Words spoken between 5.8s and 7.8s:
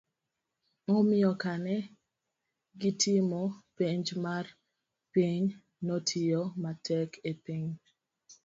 notiyo matek e penj